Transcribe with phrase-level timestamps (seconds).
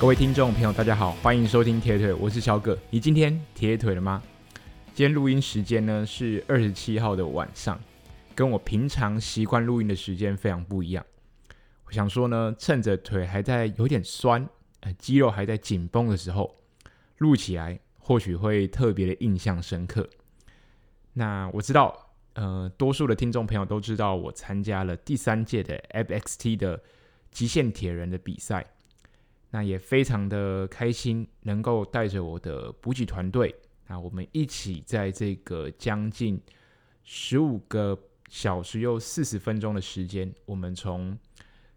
[0.00, 2.76] 各位听众朋友，大家好，欢迎收听铁腿，我是小葛。
[2.88, 4.22] 你今天铁腿了吗？
[4.94, 7.78] 今天录音时间呢是二十七号的晚上，
[8.34, 11.04] 跟我平常习惯录音的时间非常不一样。
[11.84, 14.48] 我想说呢，趁着腿还在有点酸，
[14.80, 16.56] 呃，肌肉还在紧绷的时候，
[17.18, 20.08] 录起来或许会特别的印象深刻。
[21.12, 26.82] 那我知道，呃，多数的听众朋友都知道，我参加了第三届的 FXT 的
[27.30, 28.66] 极限铁人的比赛。
[29.50, 33.54] 那也非常的开心，能够带着我的补给团队，
[33.86, 36.40] 那我们一起在这个将近
[37.02, 41.18] 十五个小时又四十分钟的时间，我们从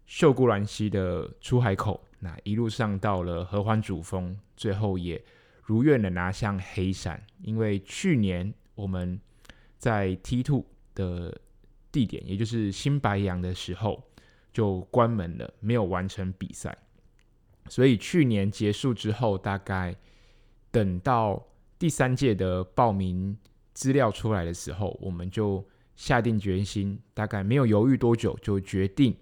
[0.06, 5.20] 秀姑峦溪的出海口，那一路上到了合欢主峰，最后也
[5.62, 7.20] 如愿的拿下黑伞。
[7.42, 9.18] 因为去年我们
[9.78, 11.36] 在 T two 的
[11.90, 14.00] 地点，也就是新白杨的时候
[14.52, 16.76] 就关门了，没有完成比赛。
[17.68, 19.96] 所以去年结束之后，大概
[20.70, 21.42] 等到
[21.78, 23.36] 第三届的报名
[23.72, 29.16] 资料出来的时候，我们就下定决心，大概没有犹豫多久，就决定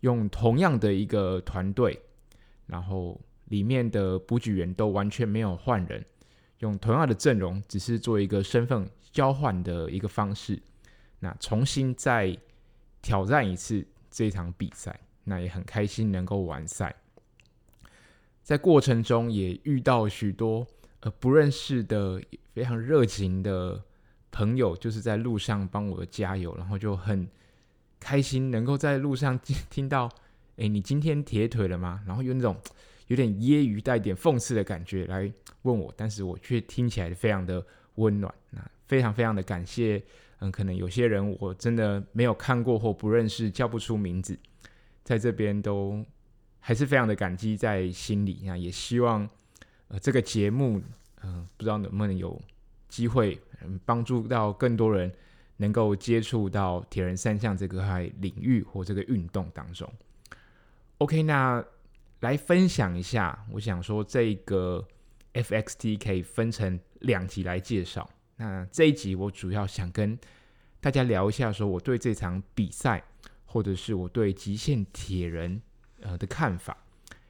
[0.00, 2.00] 用同样的一个团队，
[2.66, 6.04] 然后里面的补给员都完全没有换人，
[6.60, 10.60] 用同样的阵容，只是做一个身份交换的一个方式，
[11.20, 12.36] 那重新再
[13.02, 16.94] 挑战一次这场比赛，那也很开心能够完赛。
[18.44, 20.66] 在过程中也遇到许多
[21.00, 23.82] 呃不认识的非常热情的
[24.30, 27.26] 朋友，就是在路上帮我加油，然后就很
[27.98, 29.38] 开心能够在路上
[29.70, 30.10] 听 到，
[30.58, 32.02] 哎，你今天铁腿了吗？
[32.06, 32.54] 然后有那种
[33.06, 40.02] 有点揶揄带点讽刺的感觉来问我，但是我却听起来非常的温暖，那非常非常的感谢。
[40.40, 44.38] 嗯，可能有些人我真的没有看过或不认识，叫不出名字，
[45.02, 46.04] 在这边都。
[46.66, 49.28] 还是非常的感激在心里，那也希望
[49.88, 50.80] 呃这个节目，
[51.22, 52.40] 嗯、不知道能不能有
[52.88, 55.12] 机会，嗯，帮助到更多人
[55.58, 59.86] 能够接触到铁人三项这个领域或这个运动当中。
[60.96, 61.62] OK，那
[62.20, 64.82] 来分享一下，我想说这个
[65.34, 68.08] FXT 可以分成两集来介绍。
[68.36, 70.18] 那这一集我主要想跟
[70.80, 73.04] 大家聊一下，说我对这场比赛，
[73.44, 75.60] 或者是我对极限铁人。
[76.04, 76.76] 呃的看法，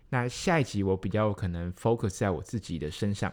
[0.08, 3.32] 那下一集我比较可能 focus 在我自己的身上，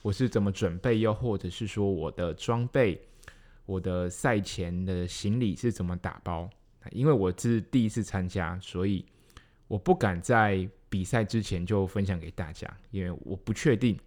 [0.00, 2.98] 我是怎么准备，又或者是说我的装备，
[3.66, 6.48] 我的赛前的行李是怎么打包？
[6.90, 9.04] 因为我是第一次参加，所以
[9.66, 13.98] 我不敢在比赛之前就分享给大家，因为我不确定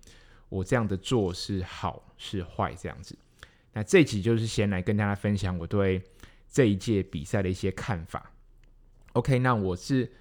[0.50, 3.16] 我这样的做是好是坏这样子。
[3.72, 6.02] 那这集就是先来跟大家分享我对
[6.50, 8.32] 这一届比赛的一些看法。
[9.14, 10.12] OK，那我是。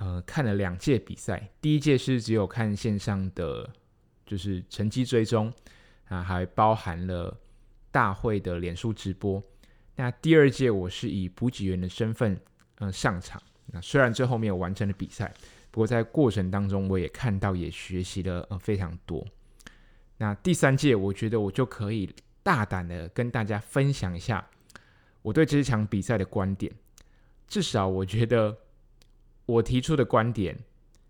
[0.00, 3.68] 呃，看了两届比赛，第一届是只有看线上的，
[4.24, 5.52] 就是成绩追踪
[6.06, 7.36] 啊，还包含了
[7.90, 9.42] 大会的脸书直播。
[9.96, 12.40] 那第二届我是以补给员的身份，
[12.76, 13.42] 呃，上场。
[13.66, 15.34] 那虽然最后没有完成的比赛，
[15.72, 19.26] 不过在过程当中我也看到，也学习了呃非常多。
[20.16, 22.08] 那第三届，我觉得我就可以
[22.44, 24.48] 大胆的跟大家分享一下
[25.22, 26.72] 我对这场比赛的观点，
[27.48, 28.56] 至少我觉得。
[29.48, 30.54] 我提出的观点，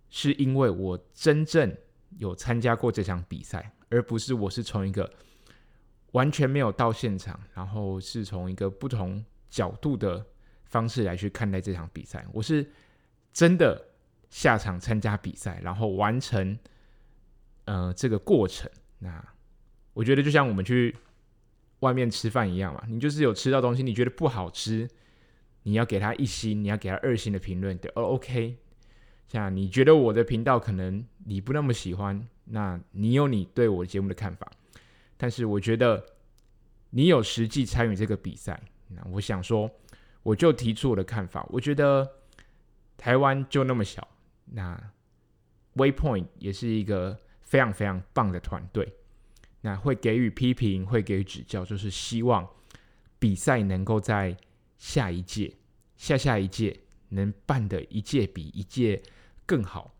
[0.09, 1.76] 是因为我真正
[2.19, 5.12] 有参加过这场比赛，而不是我是从一个
[6.12, 10.25] 完全没有到现场，然后是从一个不同角度的
[10.66, 12.25] 方式来去看待这场比赛。
[12.32, 12.65] 我是
[13.32, 13.88] 真的
[14.31, 16.56] 下场参加比赛，然后完成
[17.65, 18.70] 呃这个过程。
[19.00, 19.20] 那
[19.94, 20.94] 我觉得就像我们去
[21.81, 24.88] 外面吃饭一样嘛，你就是有吃到东西，你觉得不好吃。
[25.69, 28.56] 你要给他一星，你要给他二星的评论，对，哦，OK。
[29.27, 34.50] 像你觉得我的频道可能你不那么喜欢，那你有你对我节目的看法。
[35.19, 36.03] 但是我觉得
[36.88, 39.70] 你有实际参与这个比赛，那我想说，
[40.23, 41.47] 我就提出我的看法。
[41.50, 42.11] 我觉得
[42.97, 44.09] 台湾就那么小，
[44.47, 44.91] 那
[45.76, 48.91] Waypoint 也是一个非常非常棒的团队，
[49.61, 52.49] 那会给予批评，会给予指教，就是希望
[53.19, 54.35] 比赛能够在。
[54.81, 55.53] 下一届、
[55.99, 56.75] 下下一届
[57.11, 59.03] 能办的一届比一届
[59.45, 59.95] 更好。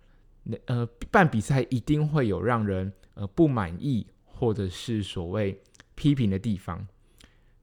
[0.45, 5.61] 那呃，办比赛一定会有让人呃不满意或者是所谓
[5.95, 6.87] 批评的地方。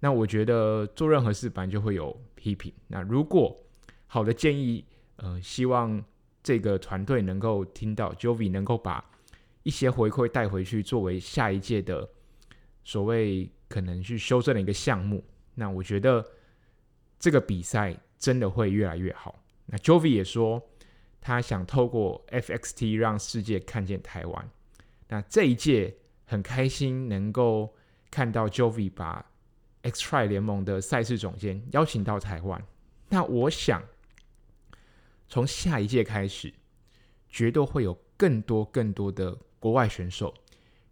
[0.01, 2.71] 那我觉得做任何事本来就会有批评。
[2.87, 3.57] 那如果
[4.05, 4.85] 好的建议，
[5.15, 6.03] 呃，希望
[6.43, 9.03] 这个团队能够听到，Jovi 能够把
[9.63, 12.07] 一些回馈带回去，作为下一届的
[12.83, 15.23] 所谓可能去修正的一个项目。
[15.55, 16.23] 那我觉得。
[17.17, 19.43] 这个比赛真的会越来越好。
[19.67, 20.59] 那 Jovi 也说，
[21.21, 24.49] 他想透过 FXT 让世界看见台湾。
[25.09, 25.95] 那这一届
[26.25, 27.75] 很开心能够
[28.09, 29.23] 看到 Jovi 把
[29.83, 32.65] X-Tri 联盟的赛事总监邀请到台湾。
[33.09, 33.83] 那我想
[35.27, 36.51] 从下一届开始，
[37.29, 40.33] 绝对会有更多更多的国外选手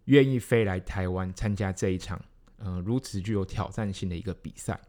[0.04, 2.24] 愿意飞来台湾参加这一场，
[2.58, 4.80] 嗯、呃，如此具有挑战性的一个比赛。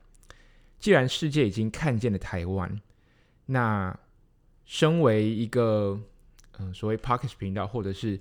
[0.80, 2.81] 既然世界已经看见了台湾，
[3.48, 3.98] 那
[4.66, 6.00] 身为一个
[6.57, 8.19] 嗯、所谓 Podcast 频道或者是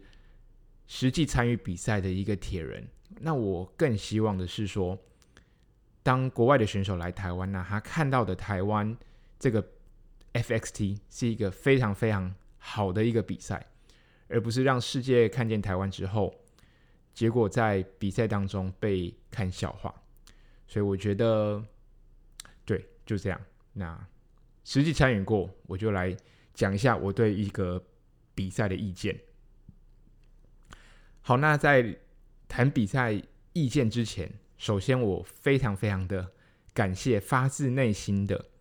[0.86, 2.88] 实际参与比赛的一个铁人，
[3.20, 4.98] 那我更希望的是说，
[6.02, 8.96] 当国外的选手来台湾，那他看到的台湾
[9.38, 9.64] 这个
[10.32, 13.64] FXT 是一个非常非常好的一个比赛，
[14.28, 16.34] 而不是让世界看见台湾之后，
[17.14, 19.94] 结果在比赛当中被看笑话。
[20.66, 21.62] 所以我觉得，
[23.04, 23.40] 就这样。
[23.72, 24.06] 那
[24.64, 26.16] 实际参与过，我就来。
[26.54, 27.84] 讲一下我对一个
[28.32, 29.18] 比赛的意见。
[31.20, 31.98] 好，那在
[32.46, 33.20] 谈比赛
[33.52, 36.30] 意见之前，首先我非常非常的
[36.72, 38.52] 感谢，发自内心的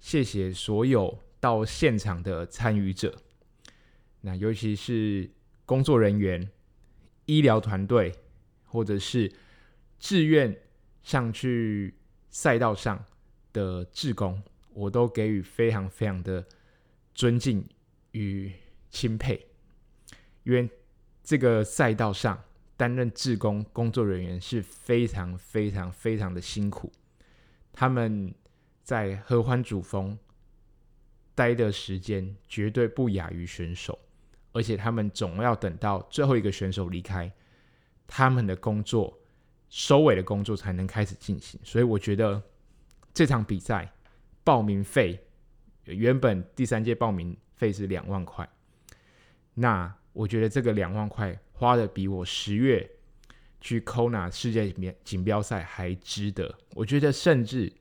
[0.00, 3.16] 谢谢所有到现场的参与者。
[4.22, 5.30] 那尤其是
[5.64, 6.50] 工作人员、
[7.26, 8.12] 医疗团队，
[8.64, 9.32] 或者是
[10.00, 10.60] 志愿
[11.04, 11.94] 上去
[12.28, 13.04] 赛道上
[13.56, 14.42] 的志工，
[14.74, 16.44] 我都给予非常非常的。
[17.18, 17.66] 尊敬
[18.10, 18.52] 与
[18.90, 19.46] 钦佩，
[20.42, 20.68] 因为
[21.24, 22.38] 这个赛道上
[22.76, 26.92] 担任志工工作人员是非常非常非常的辛苦，
[27.72, 28.34] 他们
[28.82, 30.18] 在合欢主峰
[31.34, 33.98] 待的时间绝对不亚于选手，
[34.52, 37.32] 而且他们总要等到最后一个选手离开，
[38.06, 39.18] 他们的工作
[39.70, 42.42] 收尾的工作才能开始进行，所以我觉得
[43.16, 43.90] 这场比赛
[44.44, 45.18] 报名费。
[45.84, 48.46] 原本第三届报名费是两万块，
[49.54, 52.90] 那我觉得这个两万块花的比我十月
[53.58, 56.54] 去 Kona 世界锦锦标赛还值得。
[56.74, 57.72] 我觉得甚至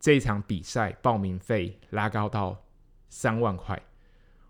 [0.00, 2.64] 这一场比赛报名费拉高到
[3.10, 3.78] 三万块，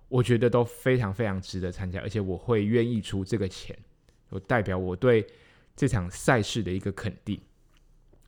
[0.07, 3.77] 我觉得都非常非常值得参加，而且我会愿意出这个钱，
[4.29, 5.27] 我代表我对
[5.75, 7.41] 这场赛事的一个肯定。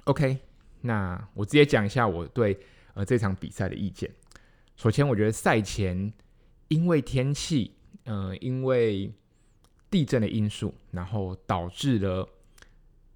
[0.04, 0.38] OK，
[0.86, 2.58] 那我直接讲一下我对
[2.92, 4.10] 呃这场比赛的意见。
[4.76, 6.12] 首先，我觉得赛前
[6.68, 9.10] 因为天气，呃，因为
[9.90, 12.28] 地震的因素，然后导致了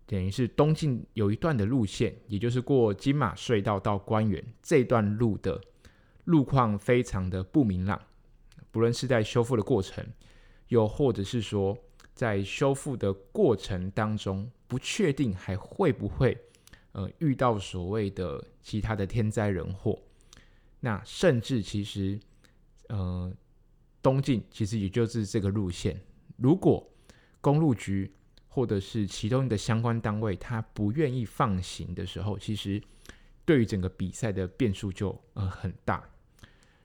[0.06, 5.60] 等于是东进有一段的路线，也就是过金马隧道到关原这段路的
[6.24, 8.00] 路况非常的不明朗，
[8.70, 10.02] 不论是在修复的过程，
[10.68, 11.76] 又或者是说
[12.14, 16.38] 在修复的过程当中，不确定还会不会
[16.98, 19.96] 呃遇到所谓的其他的天灾人祸。
[20.80, 22.18] 那甚至其实，
[22.88, 23.32] 呃，
[24.02, 26.00] 东进其实也就是这个路线。
[26.36, 26.84] 如果
[27.40, 28.12] 公路局
[28.48, 32.82] 或者是其中的相关单位他不愿意放行的时候，其实
[33.44, 36.02] 对于整个比赛的变数就呃很大。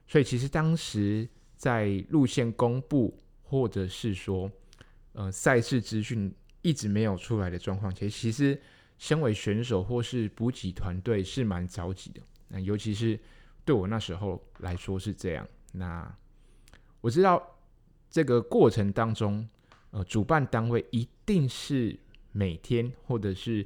[0.08, 4.52] 所以其实当时在路线公布或者是说
[5.14, 8.62] 呃赛事资讯一直没有出来的状况，其实其实
[8.98, 12.22] 身为选手或是补给团队是蛮着急的。
[12.48, 13.20] 那尤其是。
[13.66, 15.48] 对我那时候来说是这样。
[15.72, 16.14] 那
[17.00, 17.42] 我知道
[18.10, 19.48] 这个过程当中，
[19.92, 21.98] 呃，主办单位一定是
[22.34, 23.66] 每天或者是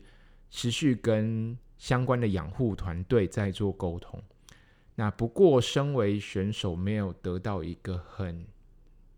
[0.52, 4.22] 持续跟相关的养护团队在做沟通。
[4.94, 8.46] 那不过，身为选手没有得到一个很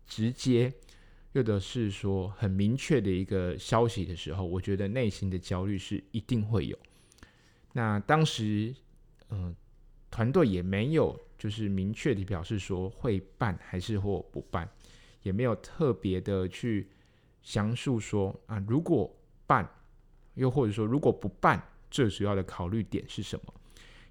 [0.06, 0.72] 直接，
[1.32, 6.78] 又的是说很明确的一个消息的时候，我觉得内心的焦虑是一定会有。
[7.72, 8.74] 那当时，
[9.28, 9.54] 嗯、
[10.10, 14.68] 团队也没有就是明确的表示说会办还是或不办，
[15.22, 16.88] 也没有特别的去
[17.42, 19.08] 详述说啊，如果
[19.46, 19.68] 办，
[20.34, 23.54] 又或者说如果不办，最主要的考虑点是什么？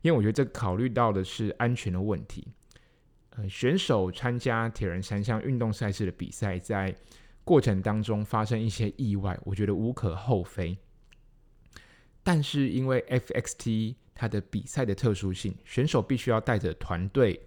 [0.01, 2.47] 因为我觉得这考虑到的是安全的问题。
[3.48, 6.96] 选手参加铁人三项运动赛事的比赛，在
[7.43, 10.77] 过程当中发生一些意外，我觉得无可厚非。
[12.24, 17.39] 但是因为 FXT 它的比赛的特殊性，选手必须要带着团队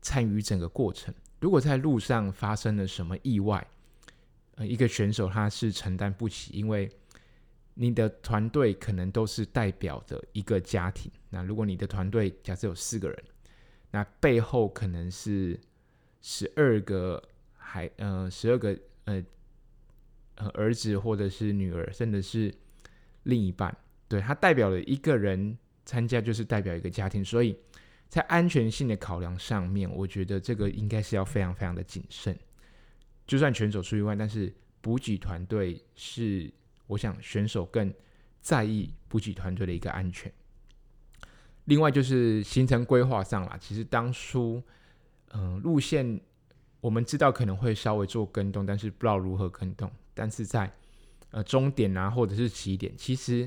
[0.00, 1.14] 参与整个过程。
[1.40, 3.64] 如果在路上发生了什么意外，
[4.56, 6.90] 呃，一个选手他是承担不起，因为
[7.74, 11.12] 你的团队可能都是代表的一个家庭。
[11.30, 13.24] 那如果你的团队假设有四个人，
[13.90, 15.58] 那背后可能是
[16.20, 17.22] 十二个
[17.56, 19.24] 孩，呃，十二个呃
[20.36, 22.54] 呃儿子或者是女儿，甚至是
[23.24, 23.76] 另一半，
[24.08, 25.56] 对，他代表了一个人。
[25.88, 27.58] 参加就是代表一个家庭，所以
[28.10, 32.38] 在安全性的考量上面，我觉得这个应该是要非常非常的谨慎。
[33.26, 34.52] 就算选手出意外，但是
[34.82, 36.52] 补给团队是，
[36.88, 37.90] 我想选手更
[38.42, 40.30] 在意补给团队的一个安全。
[41.68, 44.62] 另外就是行程规划上啦，其实当初，
[45.34, 46.18] 嗯、路线
[46.80, 49.90] 我们知道可能会稍微做更动，但是不知道如何更动。
[50.14, 50.72] 但是在
[51.30, 53.46] 呃终点啊，或者是起点，其实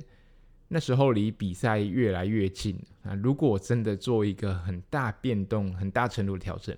[0.68, 3.16] 那时候离比赛越来越近啊。
[3.16, 6.78] 如果真的做一个很大变动、很大程度的调整，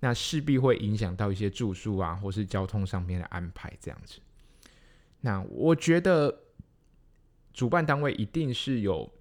[0.00, 4.18] 那势必会影响到一些住宿啊，或是交通上面的安排这样子。
[5.20, 6.34] 那我觉得
[7.52, 9.12] 主办单位一定是有。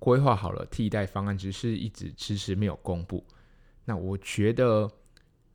[0.00, 3.24] 规划好了替代方案，只是一直迟迟没有公布。
[3.84, 4.90] 那我觉得，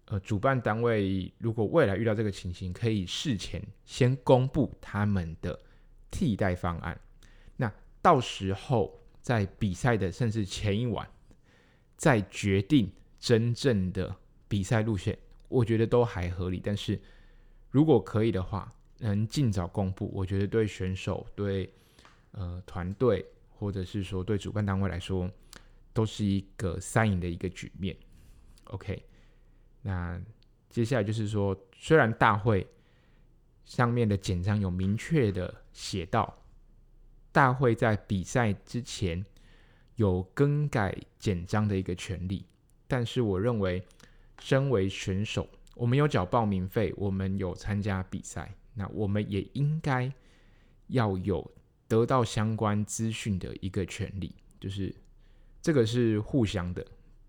[0.06, 5.60] 呃，主办单位如果未来遇到这个情形，可以事前先公布他们的
[6.12, 6.98] 替代方案。
[7.58, 11.10] 那到时候在比赛的甚至前一晚，
[11.98, 14.16] 再决定真正的
[14.48, 16.62] 比赛路线，我觉得都还合理。
[16.64, 17.02] 但是
[17.72, 21.68] 如果可以的话，能尽早公布，我觉得对选手、对
[22.32, 23.26] 呃团队。
[23.58, 25.30] 或者是说，对主办单位来说，
[25.94, 27.96] 都是一个三赢的一个局面。
[28.66, 29.04] OK，
[29.82, 30.22] 那
[30.70, 32.68] 接下来就是说，虽然大会
[33.64, 36.38] 上面的简章有明确的写到，
[37.32, 39.26] 大会在比赛之前
[39.96, 42.46] 有更改简章的一个权利，
[42.88, 43.82] 但是我认为，
[44.40, 50.12] 身为选手，我们有缴报名费，我们有参加比赛，那我们也应该
[50.88, 51.50] 要有。
[51.88, 54.94] 得到相关资讯的一个权利，就是
[55.62, 56.84] 这个是互相的，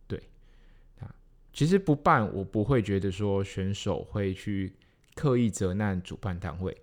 [0.08, 0.18] 对
[0.98, 1.14] 啊。
[1.52, 4.72] 其实不办，我不会觉得说选手会去
[5.14, 6.74] 刻意责难主办单位，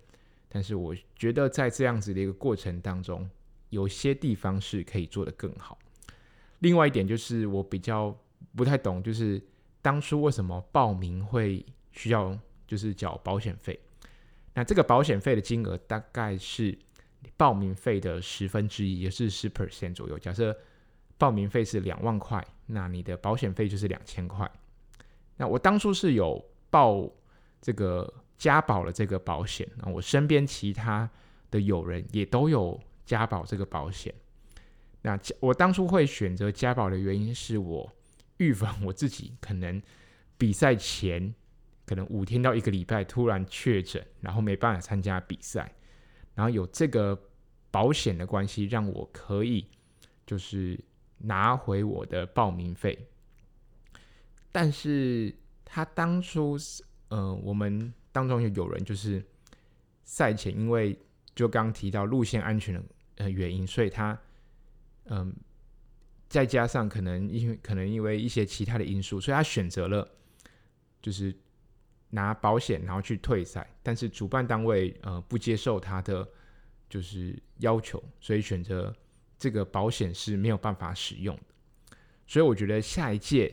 [0.47, 3.27] 但是我觉得在这样子的一个过程当中，
[3.71, 5.79] 有些地方是可以做得更好。
[6.59, 8.15] 另外一点就是我比较
[8.55, 9.41] 不太懂，就是
[9.81, 12.37] 当初为什么报名会需要
[12.67, 13.79] 就是缴保险费？
[14.53, 16.77] 那这个保险费的金额大概是。
[17.37, 20.17] 报名费的十分之一，也是十 percent 左右。
[20.17, 20.55] 假设
[21.17, 24.49] 报名费是两万块，那你的保险费就是两千块。
[25.37, 27.09] 那我当初是有报
[27.61, 31.09] 这个加保了这个保险，那我身边其他
[31.49, 34.13] 的友人也都有加保这个保险。
[35.01, 37.91] 那我当初会选择加保的原因是我
[38.37, 39.81] 预防我自己可能
[40.37, 41.33] 比赛前
[41.85, 45.73] 可能五天到一个礼拜突然确诊，然后没办法参加比赛。
[46.35, 47.17] 然后有这个
[47.69, 49.67] 保险的关系，让我可以
[50.25, 50.79] 就是
[51.17, 53.07] 拿回我的报名费。
[54.51, 56.57] 但是他当初，
[57.09, 59.23] 呃，我们当中有有人就是
[60.03, 60.97] 赛前，因为
[61.35, 62.83] 就刚提到路线安全的
[63.15, 64.19] 呃原因，所以他
[65.05, 65.35] 嗯、
[66.29, 70.09] 再加上可能因为可能因为一些其他的因素，所以他选择了
[71.01, 71.35] 就是。
[72.13, 76.27] 拿保险然后去退赛，但是主办单位呃不接受他的
[76.87, 78.95] 就是要求，所以选择
[79.39, 81.95] 这个保险是没有办法使用的。
[82.27, 83.51] 所以我觉得下一届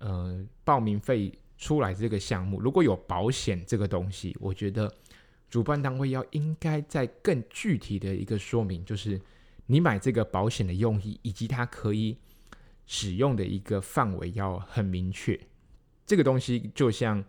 [0.00, 4.92] 呃报名费出来这个项目，如果有保险这个东西，我觉得
[5.48, 9.18] 主办单位要应该再更具体的一个说明，就是
[9.64, 12.18] 你买这个保险的用意以及它可以
[12.84, 15.40] 使用的一个范围要很明确。
[16.04, 17.24] 这个东西就像。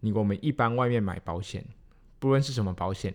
[0.00, 1.64] 你我们一般外面买保险，
[2.18, 3.14] 不论是什么保险，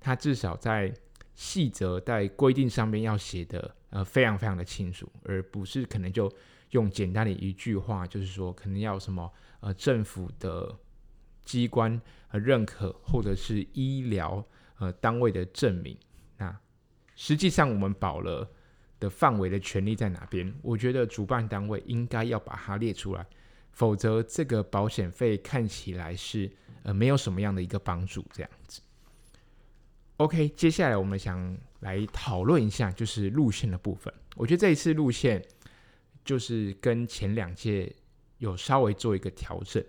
[0.00, 0.92] 它至少在
[1.34, 6.32] 细则在规定上面要写的呃非常非常的清楚，而不是可能就
[6.70, 10.76] 用简单的一句话，就是说可能要什么呃政府的
[11.44, 14.44] 机关呃认可或者是医疗
[14.78, 15.96] 呃单位的证明。
[16.36, 16.54] 那
[17.16, 18.48] 实际上我们保了
[19.00, 20.52] 的范围的权利在哪边？
[20.60, 23.26] 我觉得主办单位应该要把它列出来。
[23.72, 26.50] 否则，这个保险费看起来是
[26.82, 28.80] 呃没有什么样的一个帮助，这样子。
[30.16, 34.12] OK，接下来我们想来讨论一下，就是路线的部分。
[34.34, 35.44] 我觉得这一次路线
[36.24, 37.94] 就是跟前两届
[38.38, 39.84] 有稍微做一个调整。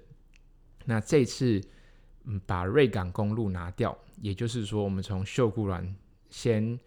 [0.86, 1.60] 那这次
[2.26, 5.96] 嗯把瑞港公路拿掉，也就是说，我们从秀姑峦
[6.30, 6.80] 先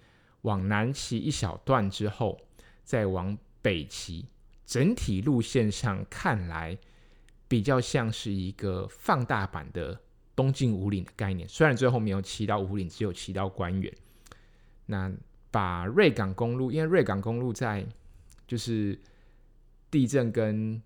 [0.42, 2.40] 往南骑一小段之后，
[2.84, 4.24] 再往北骑，
[4.72, 6.78] 整体路线上看来。
[7.52, 10.00] 比较像是一个放大版的
[10.34, 13.94] 东进五岭的概念，虽然最后没有骑到五岭，只有骑到官园。
[14.86, 15.12] 那
[15.50, 17.86] 把瑞港公路，因为瑞港公路在
[18.46, 18.98] 就是
[19.90, 20.80] 地震跟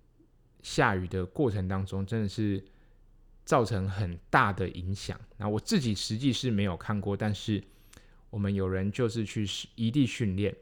[0.60, 2.64] 下雨的过程当中，真的是
[3.44, 5.16] 造成很大的影响。
[5.36, 7.62] 那我自己实际是没有看过，但是
[8.28, 10.52] 我们有人就是去实地训练，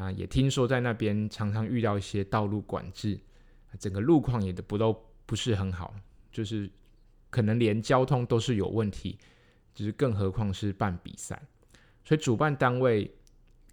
[0.00, 3.20] 啊，也听说在那边常常遇到一些道路管制，
[3.78, 5.94] 整个路况也都不都不是很好，
[6.32, 6.70] 就是
[7.28, 9.18] 可能连交通都是有问题，
[9.74, 11.40] 就是更何况是办比赛。
[12.02, 13.14] 所以主办单位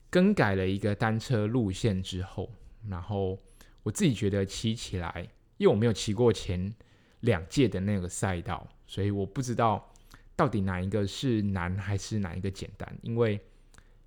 [0.10, 2.52] 更改了一个单车路线之后，
[2.90, 3.40] 然后
[3.84, 6.76] 我自己觉得骑起来，因为我没有骑过前
[7.22, 9.94] 两届的那个赛道，所以我不知道
[10.36, 13.00] 到底哪一个是难还是哪一个简单。
[13.02, 13.40] 因为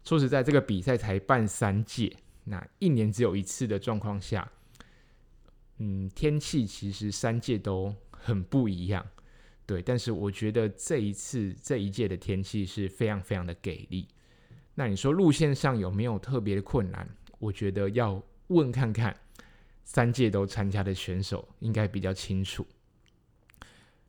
[0.05, 4.51] 说实在，这个比赛才办三届，那一年只有一次的状况下，
[5.79, 9.07] 嗯，天气其实三届都很不一样，
[9.67, 9.83] 对。
[9.83, 14.09] 但是我觉得这一次这一届的天气是非常非常的给力。
[14.75, 17.09] 那你说路线上有没有特别的困难？
[17.39, 19.15] 我觉得要问看看
[19.85, 22.67] 三届都参加的选手，应该比较清楚。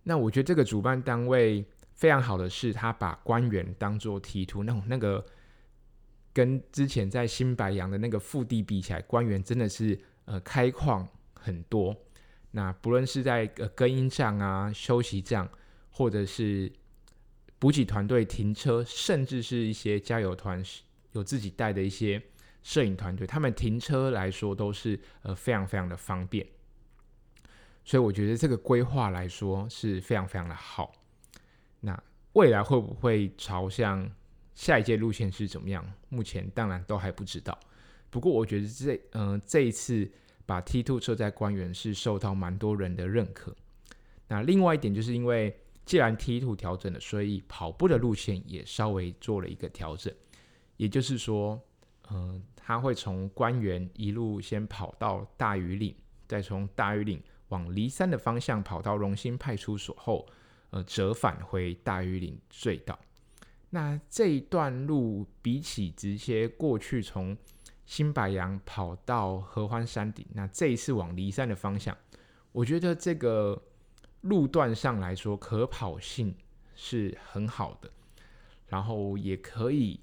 [0.03, 5.23] 那我觉得这个主办单位非常好的是，他把官员当做 T2，那那个
[6.33, 11.95] 跟之前在新白洋的那个腹地比起来，官员真的是呃开旷很多。
[12.51, 15.49] 那不论是在呃更衣站啊、休息站，
[15.89, 16.71] 或者是
[17.59, 20.63] 补给团队停车，甚至是一些加油团
[21.13, 22.21] 有自己带的一些
[22.63, 26.45] 摄影团队，他们停车来说都是呃非常非常的方便，
[27.85, 30.93] 所以我觉得这个规划来说是非常非常的好。
[31.79, 34.09] 那未来会不会朝向
[34.61, 35.83] 下一届路线是怎么样？
[36.09, 37.57] 目前当然都还不知道。
[38.11, 40.07] 不过我觉得这嗯、这一次
[40.45, 43.55] 把 T two 设在官员是受到蛮多人的认可。
[44.27, 45.57] 那另外一点就是因为。
[45.83, 50.13] 既然 T two 调整了，所以跑步的路线也稍微做了一个调整。
[50.77, 51.59] 也就是说，
[52.11, 55.93] 嗯、他会从官员一路先跑到大禹岭，
[56.27, 60.25] 再从大禹岭往梨山的方向跑到荣兴派出所后，
[60.69, 62.97] 呃，折返回大禹岭隧道。
[63.71, 67.35] 那这一段路比起直接过去从
[67.85, 71.97] 新白杨跑到合欢山顶，那这一次往梨山的方向，
[72.51, 73.61] 我觉得这个。
[74.21, 76.35] 路段上来说，可跑性
[76.75, 77.89] 是很好的，
[78.67, 79.99] 然后也可以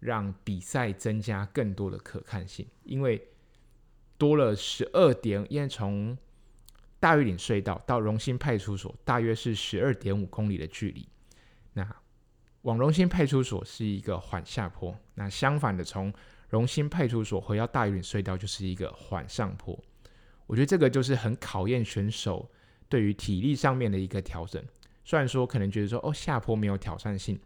[0.00, 3.26] 让比赛增加更多的可看性，因为
[4.18, 6.14] 多了十二点，因为从
[7.00, 11.08] 大禹岭隧道到荣兴派出所大约是十二点五公里的距离，
[11.72, 11.96] 那
[12.64, 16.12] 往荣兴派出所是一个缓下坡，那相反的从
[16.50, 19.78] 荣兴派出所回到大禹岭隧道就是一个缓上坡，
[20.46, 22.50] 我觉得这个就是很考验选手。
[22.86, 24.62] 对于体力上面的一个调整，
[25.04, 27.40] 虽然说可能觉得说哦，下坡没有挑战性，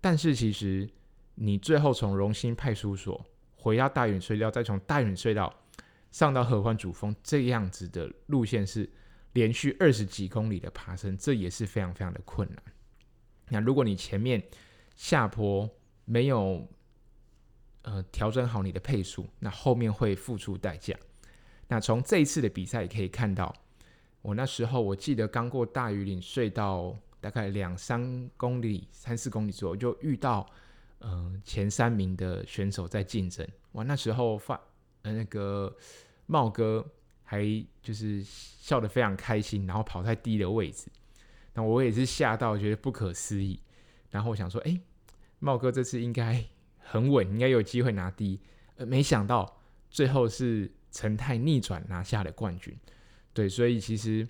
[0.00, 0.88] 但是其实
[1.34, 3.22] 你最后从荣兴派出所
[3.56, 5.52] 回到大禹岭隧道，再从大禹岭隧道
[6.12, 8.88] 上到合欢主峰这样子的路线是
[9.34, 12.62] 连续二十几公里的爬升，这也是非常非常的困难。
[13.50, 14.42] 那如果你前面
[14.96, 15.68] 下坡
[16.04, 16.66] 没有
[17.82, 20.96] 呃调整好你的配速，那后面会付出代价。
[21.68, 23.54] 那从这一次的比赛也可以看到。
[24.22, 30.46] 我那时候我记得刚过大禹岭隧道，大概两三公里、三四公里左右，就遇到
[31.00, 33.48] 嗯、前三名的选手在竞争。
[33.72, 34.60] 哇，那时候发
[35.02, 35.74] 呃那个
[36.26, 36.86] 茂哥
[37.24, 37.42] 还
[37.80, 40.90] 就是笑得非常开心，然后跑在第一的位置。
[41.54, 43.60] 那我也是吓到，觉得不可思议。
[44.10, 44.80] 然后我想说，哎，
[45.38, 46.44] 茂哥这次应该
[46.78, 48.40] 很稳，应该有机会拿第一。
[48.76, 49.60] 呃，没想到
[49.90, 52.76] 最后是陈太逆转拿下了冠军。
[53.32, 54.26] 对，所以其实，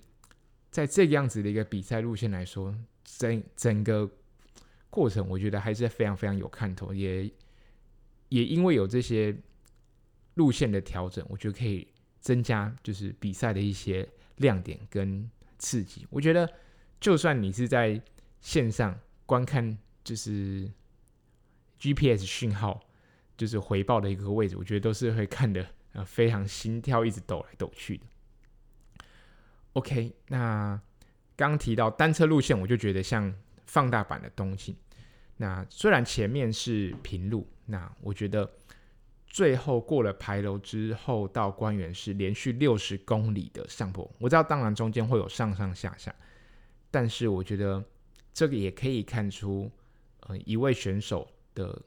[0.69, 4.09] 在这个样子的一个比赛路线来说，整整个
[4.89, 6.93] 过程，我觉得还是非常非常有看头。
[6.93, 7.31] 也
[8.29, 9.35] 也因为有这些
[10.35, 11.87] 路线的调整，我觉得可以
[12.19, 14.07] 增加就是比赛的一些
[14.37, 16.05] 亮点跟刺激。
[16.09, 16.47] 我觉得，
[17.01, 17.99] 就算你是在
[18.39, 20.71] 线上观看，就是
[21.79, 22.79] GPS 讯号
[23.35, 28.05] 就是回报的一个位置，我觉得都是会看得呃非常心跳一直抖来抖去的。
[29.73, 30.79] OK，那
[31.35, 33.33] 刚提到单车路线，我就觉得像
[33.65, 34.77] 放大版的东西。
[35.37, 38.47] 那虽然前面是平路，那我觉得
[39.25, 44.07] 最后过了牌楼之后到官员是连续六十公里的上坡。
[44.19, 46.13] 我知道，当然中间会有上上下下，
[46.91, 47.83] 但是我觉得
[48.33, 49.71] 这个也可以看出，
[50.27, 51.81] 呃，一位选手的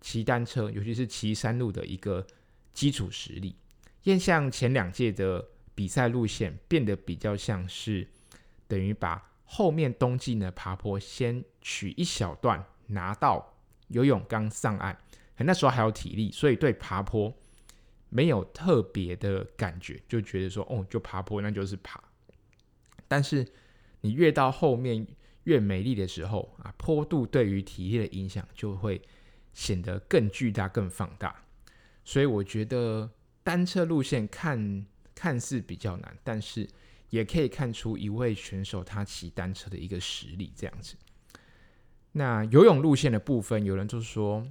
[0.00, 2.26] 骑单车，尤其是骑山路的一个
[2.72, 3.54] 基础实力。
[4.02, 5.46] 因为像前两届的。
[5.78, 8.04] 比赛路线变得比较像是
[8.66, 13.54] 等于把后面冬季的爬坡先取一小段拿到
[13.86, 14.98] 游泳缸上岸，
[15.36, 17.32] 那时候还有体力，所以对爬坡
[18.08, 22.02] 没有特别的感觉，就觉得说哦，就爬坡那就是爬。
[23.06, 23.46] 但是
[24.00, 25.06] 你越到后面
[25.44, 29.00] 越美丽的时候啊，坡度对于体力的影响就会
[29.52, 31.34] 显得更巨大、更放大。
[32.04, 33.10] 所以我觉得
[33.42, 36.68] 单车路线看看似比较难，但是
[37.10, 40.94] 也可以看出一位选手他骑单车的一个实力这样子。
[42.12, 44.46] 那游泳路线的部分，有人就说，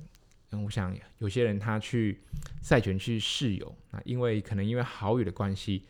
[0.52, 2.22] 嗯，我想有些人他去
[2.62, 5.84] 赛前去试游，啊，因为可能因为好雨的关系，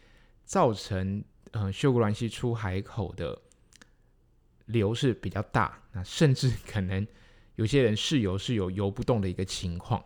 [0.45, 3.39] 造成呃秀姑峦溪出海口的
[4.67, 7.05] 流是比较大，那甚至可能
[7.55, 10.01] 有些人试游是有游不动的一个情况。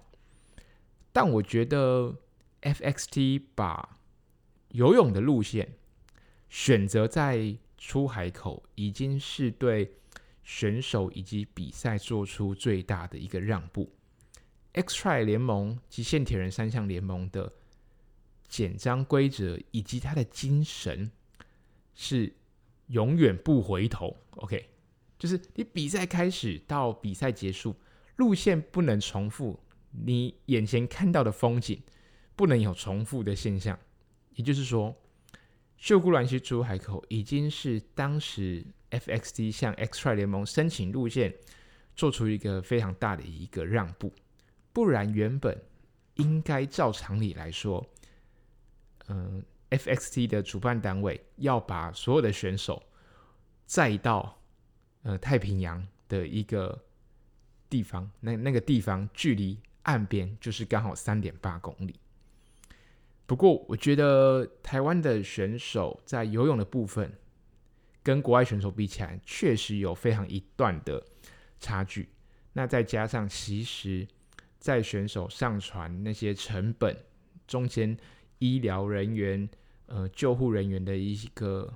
[1.11, 2.15] 但我觉得
[2.61, 3.99] FXT 把
[4.69, 5.73] 游泳的路线
[6.49, 9.93] 选择在出海口，已经是对
[10.43, 13.91] 选手以及比赛做出最大的一个让步。
[14.73, 17.51] Xtri 联盟极限铁人三项联盟的
[18.47, 21.11] 简章规则以及它的精神
[21.93, 22.33] 是
[22.91, 24.15] 永远不回头。
[24.37, 24.69] OK，
[25.17, 27.75] 就是你比赛开始到比赛结束，
[28.15, 29.59] 路线不能重复。
[29.91, 31.81] 你眼前看到的风景
[32.35, 33.77] 不能有重复的现象，
[34.35, 34.95] 也就是说，
[35.75, 41.33] 秀姑峦溪出海口已经是当时 FXD 向 Xtri 联盟申请路线
[41.93, 44.13] 做出一个非常大的一个让步，
[44.71, 45.61] 不然原本
[46.15, 47.85] 应该照常理来说，
[49.09, 52.83] 嗯，FXT 的主办单位要把所有的选手
[53.65, 54.39] 载到
[55.01, 56.85] 呃太平洋的一个
[57.67, 59.57] 地方，那那个地方距离。
[59.83, 61.95] 岸边就是刚好三点八公里。
[63.25, 67.11] 不过，我觉得台湾的选手在游泳的部分，
[68.03, 71.03] 跟国外选手比起来，确实有非常一段的
[71.59, 72.09] 差距。
[72.53, 74.07] 那再加上，其实，
[74.59, 76.95] 在选手上船那些成本
[77.47, 77.97] 中间，
[78.37, 79.49] 医疗人员、
[79.93, 81.71] 呃救护人员的一个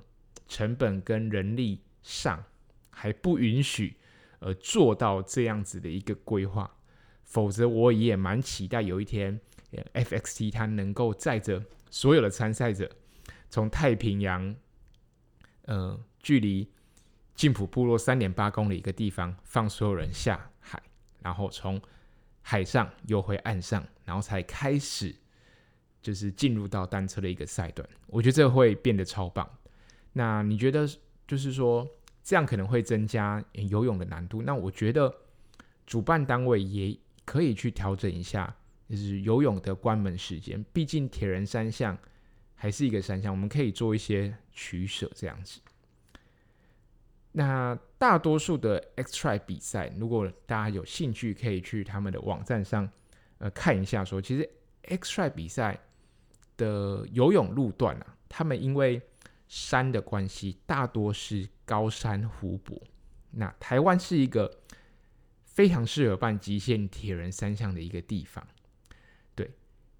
[0.48, 2.42] 成本跟人力上，
[2.90, 3.96] 还不允许
[4.38, 6.70] 呃做到这样子的一个规划。
[7.24, 9.40] 否则，我也蛮期待有一天
[9.92, 12.88] ，FXT 它能够载着所有的参赛者，
[13.50, 14.54] 从太平洋，
[15.62, 16.70] 呃，距离
[17.34, 20.80] 静浦部落三点八公里一个地方，放所有人下海，
[21.20, 21.82] 然后从
[22.42, 25.12] 海上游回岸上，然后才开始
[26.06, 27.88] 就是进入到单车的一个赛段。
[28.06, 29.48] 我觉得这会变得超棒。
[30.12, 30.86] 那你觉得，
[31.26, 31.84] 就是说
[32.22, 34.42] 这样可能会增加游泳的难度？
[34.42, 35.12] 那我觉得
[35.86, 36.96] 主办单位也。
[37.26, 38.54] 可以去调整一下，
[38.88, 40.64] 就是游泳的关门时间。
[40.72, 41.98] 毕竟铁人三项
[42.54, 45.60] 还是一个三项，我们可以做一些取舍这样子。
[47.32, 52.88] 那大多数的 Xtri 比赛，如果大家有兴趣，可以去他们的网站上
[53.38, 54.22] 呃看一下说。
[54.22, 54.48] 其实
[54.84, 55.76] Xtri 比赛
[56.56, 59.00] 的游泳路段啊，他们因为
[59.48, 62.80] 山的关系，大多是高山湖泊。
[63.30, 64.58] 那台湾是一个。
[65.56, 68.46] 非常适合办极限铁人三项的一个地方，
[69.34, 69.50] 对，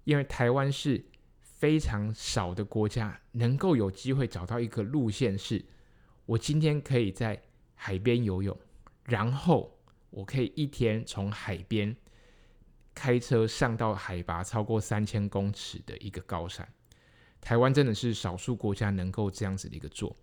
[0.03, 1.03] 因为台湾是
[1.41, 5.65] 非常少的国家能够有机会找到一个路线，是
[6.27, 7.41] 我今天可以在
[7.73, 8.55] 海边游泳，
[9.05, 9.79] 然后
[10.11, 11.95] 我可以一天从海边
[12.97, 16.67] 开车上到海拔超过三千公尺的一个高山。
[17.39, 20.15] 台湾真的是少数国家能够这样子的一个做。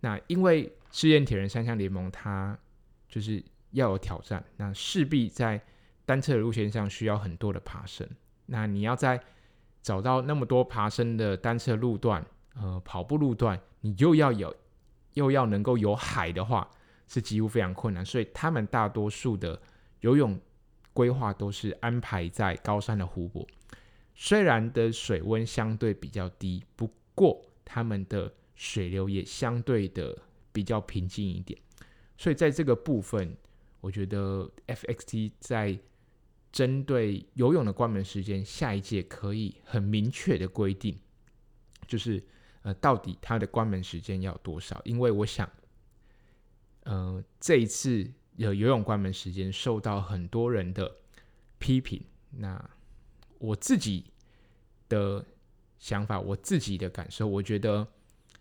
[0.00, 2.58] 那因为试验铁人三项联盟，它
[3.08, 3.42] 就是。
[3.72, 5.62] 要有挑战，那势必在
[6.04, 8.04] 单车的路线上需要很多的爬升。
[8.46, 9.22] 那你要在
[9.80, 14.52] 找到那么多爬升的单车路段，呃，跑步路段，你又要有，
[15.14, 16.68] 又要能够有海的话，
[17.06, 18.04] 是几乎非常困难。
[18.04, 19.62] 所以他们大多数的
[20.00, 20.36] 游泳
[20.92, 23.46] 规划都是安排在高山的湖泊，
[24.14, 30.16] 虽然的水温相对比较低，不过他们的水流也相对的
[30.52, 31.58] 比较平静一点。
[32.16, 33.36] 所以在这个部分。
[33.82, 35.78] 我觉得 FXT 在
[36.52, 40.94] 针对游泳的关门时间，下一届可以很明确的规定，
[41.86, 42.22] 就是
[42.60, 44.78] 呃，到底它的关门时间要多少？
[44.84, 45.50] 因为我想，
[46.82, 48.06] 呃，这一次
[48.40, 50.90] 有游泳关门时间受到很多人的
[51.58, 52.02] 批评。
[52.30, 52.70] 那
[53.38, 54.06] 我自己
[54.88, 55.22] 的
[55.78, 57.86] 想法，我自己的感受，我觉得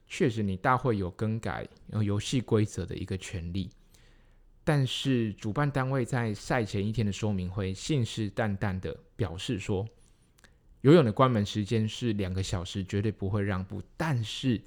[0.07, 1.67] 确实你大会有更改
[2.01, 3.69] 游戏规则的一个权利。
[4.63, 9.85] 但是主办单位在赛前一天的说明会信誓旦旦的表示说，
[10.79, 13.83] 游泳的关门时间是两个小时，绝对不会让步。
[13.97, 14.61] 但是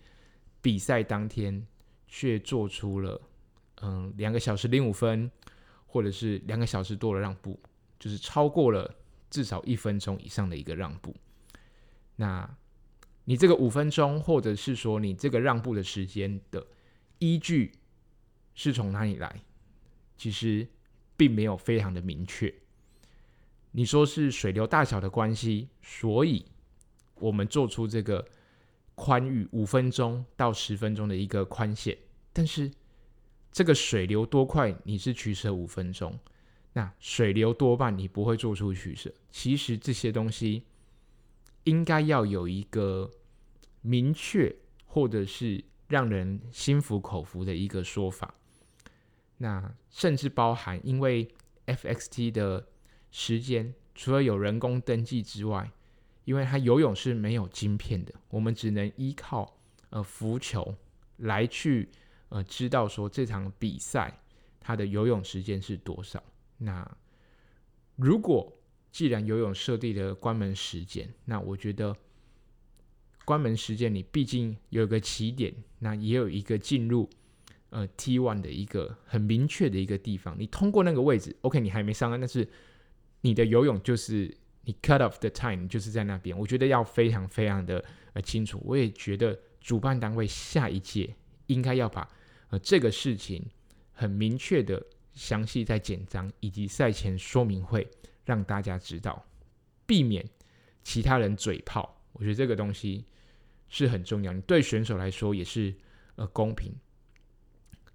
[0.60, 1.66] 比赛当天
[2.06, 3.18] 却做出了
[3.82, 5.30] 嗯两个小时零五分，
[5.86, 7.60] 或者是两个小时多的让步，
[7.98, 8.92] 就是超过了
[9.28, 11.14] 至少一分钟以上的一个让步。
[12.16, 12.48] 那
[13.24, 16.66] 你这个五分钟，或者是说你这个让步的时间的
[17.18, 17.72] 依据
[18.54, 19.42] 是从哪里来？
[20.16, 20.66] 其实
[21.16, 22.52] 并没有非常的明确。
[23.72, 26.44] 你说是水流大小的关系，所以
[27.16, 28.24] 我们做出这个
[28.94, 31.96] 宽裕五分钟到十分钟的一个宽限，
[32.32, 32.70] 但是
[33.52, 36.18] 这个水流多快，你是取舍五分钟，
[36.72, 39.12] 那水流多慢，你不会做出取舍。
[39.30, 40.64] 其实这些东西
[41.64, 43.10] 应该要有一个
[43.82, 48.34] 明确，或者是让人心服口服的一个说法。
[49.36, 51.28] 那甚至包含，因为
[51.66, 52.66] FXT 的
[53.10, 55.70] 时间除了有人工登记之外，
[56.24, 59.58] 因为它游泳是没有晶片的，我们只能依靠
[59.90, 60.74] 呃浮球
[61.18, 61.90] 来去
[62.32, 64.20] 呃知道说这场比赛
[64.58, 66.22] 它的游泳时间是多少。
[66.56, 66.96] 那
[67.96, 68.52] 如果
[68.90, 71.94] 既然游泳设定了关门时间，那我觉得
[73.24, 77.08] 关门时间你毕竟有个起点，那也有一个进入。
[77.74, 82.46] 呃，T one 的一个很明确的一个地方，你通过那个位置，OK，你还没上岸，但是
[83.22, 84.30] 你的游泳就是
[84.64, 86.38] 你 cut off the time，就是在那边。
[86.38, 88.60] 我觉得要非常非常的呃清楚。
[88.62, 91.16] 我也觉得主办单位下一届
[91.46, 92.06] 应该要把
[92.52, 93.42] 呃这个事情
[93.92, 94.84] 很明确的
[95.14, 97.88] 详细在简章以及赛前说明会
[98.24, 99.24] 让大家知道，
[99.86, 100.24] 避免
[100.84, 101.98] 其他人嘴炮。
[102.12, 103.06] 我觉得这个东西
[103.68, 105.74] 是很重要，你对选手来说也是
[106.16, 106.74] 呃公平。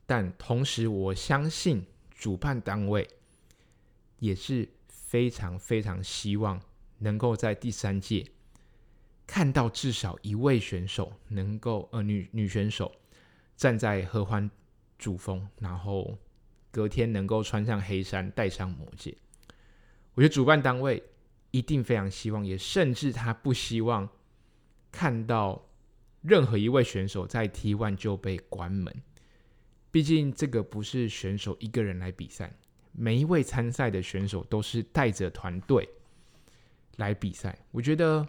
[0.08, 3.08] 但同时，我相信主办单位
[4.20, 6.60] 也是非常非常希望
[6.98, 8.26] 能够在第三届
[9.28, 12.92] 看到至少一位选手能够呃女女选手
[13.58, 14.50] 站在合欢
[14.98, 16.18] 主峰，然后
[16.72, 19.18] 隔天能够穿上黑衫，戴上魔戒。
[20.14, 21.04] 我觉得主办单位
[21.52, 24.08] 一定非常希望，也甚至他不希望
[24.92, 25.68] 看到
[26.22, 28.94] 任何一位选手在 T One 就被关门。
[29.90, 32.56] 毕竟这个不是选手一个人来比赛，
[32.92, 35.88] 每一位参赛的选手都是带着团队
[36.98, 37.58] 来比赛。
[37.72, 38.28] 我觉得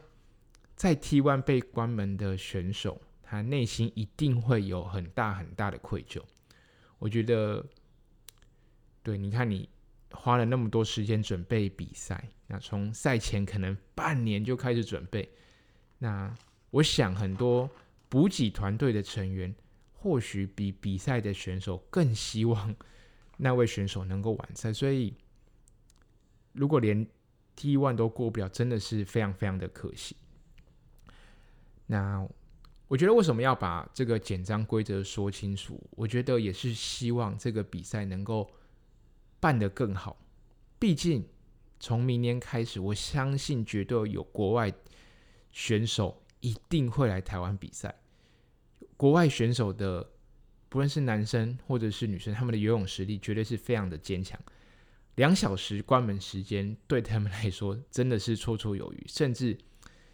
[0.75, 6.23] 在 T One 被关门的选手，他内心一定会有很大很大的愧疚。
[6.99, 7.65] 我觉得，
[9.03, 9.69] 对，你看你
[10.13, 15.29] 花了那么多时间准备比赛，那从赛前可能半年就开始准备，
[15.99, 16.35] 那
[16.71, 17.69] 我想很多
[18.09, 19.55] 补给团队的成员。
[20.01, 22.73] 或许比比赛的选手更希望
[23.37, 25.13] 那位选手能够完赛，所以
[26.53, 27.05] 如果连
[27.57, 30.17] T1 都过不了，真的是非常非常的可惜。
[31.87, 32.25] 那
[32.89, 35.79] 我觉得为什么要把这个简章规则说清楚？
[35.91, 38.51] 我觉得也是希望这个比赛能够
[39.39, 40.19] 办得更好。
[40.79, 41.29] 毕竟
[41.79, 44.73] 从明年开始，我相信绝对有国外
[45.53, 47.95] 选手一定会来台湾比赛。
[48.97, 50.09] 国外选手的，
[50.71, 54.41] 不论是男生或者是女生，他们的游泳实力绝对是非常的坚强。
[55.17, 59.59] 两小时关门时间对他们来说真的是绰绰有余，甚至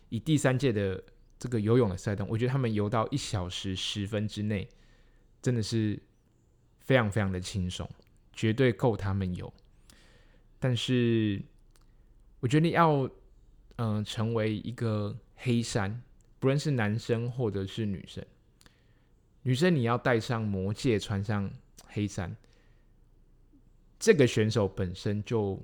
[0.09, 1.03] 以第三届的
[1.39, 4.69] 这个游泳的赛段，我觉得他们游到一小时十分之内，
[5.43, 6.01] 真的是
[6.81, 7.89] 非常非常的轻松，
[8.33, 9.53] 绝对够他们游。
[10.59, 11.43] 但是，
[12.41, 13.11] 我觉得你要
[13.77, 16.01] 嗯、成为一个黑衫，
[16.39, 18.25] 不论是男生或者是女生。
[19.43, 21.51] 女生，你要戴上魔戒，穿上
[21.89, 22.37] 黑衫，
[23.99, 25.61] 这个选手本身就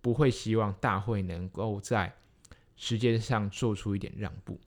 [0.00, 2.14] 不会希望大会能够在
[2.76, 4.60] 时间上做出一点让步。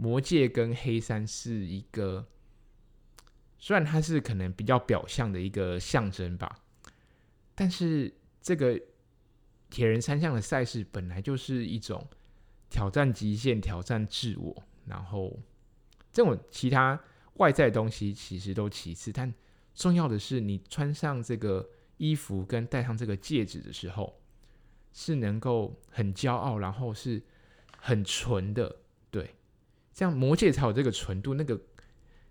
[0.00, 2.26] 魔戒跟黑山是一个，
[3.58, 6.62] 虽然它是可能比较表象的一个象征吧，
[7.54, 8.10] 但是
[8.40, 8.80] 这个
[9.68, 12.08] 铁人三项的赛事本来就是一种
[12.70, 15.38] 挑战极限、挑战自我，然后
[16.10, 16.98] 这种其他。
[17.34, 19.32] 外在的东西其实都其次，但
[19.74, 24.20] 重要的是你穿上这个衣服跟戴上这个戒指的时候，
[24.92, 27.22] 是能够很骄傲，然后是
[27.78, 28.76] 很纯的，
[30.00, 31.60] 这样魔戒才有这个纯度，那个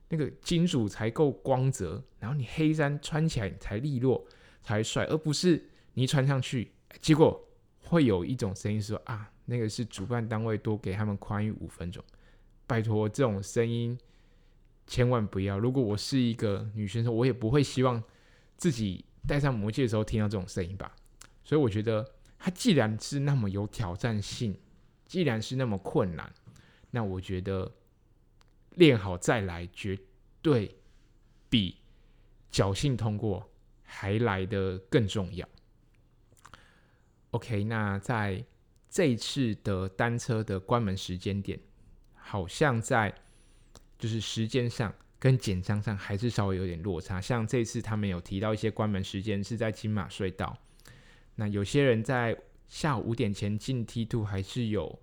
[0.08, 4.26] 那个金属才够光泽，然后你黑衫穿起来才利落，
[4.64, 7.48] 才帅，而不是你穿上去，结果
[7.84, 12.04] 会有一种声音说啊，那个是主办单位多给他们宽裕五分钟，
[12.66, 13.96] 拜托这种声音。
[14.88, 15.60] 千万不要！
[15.60, 18.04] 如果我是一个女选手，我也不会希望
[18.58, 20.92] 自己戴上魔戒的时候听到这种声音吧。
[21.44, 22.04] 所以我觉得，
[22.40, 24.58] 它既然是那么有挑战性，
[25.06, 26.34] 既然是那么困难，
[26.92, 27.72] 那我觉得
[28.72, 29.98] 练好再来，绝
[30.42, 30.76] 对
[31.50, 31.78] 比
[32.52, 33.50] 侥幸通过
[33.84, 35.48] 还来得更重要。
[37.32, 38.44] OK，那在
[38.90, 41.60] 这一次的单车的关门时间点，
[42.14, 43.14] 好像在。
[43.98, 50.58] 就是时间上跟简章上还是稍微有点落差，像这次他们有提到一些关门时间是在金马隧道，
[51.36, 52.34] 那有些人在
[52.66, 54.98] 下午五点前进 T two 还是有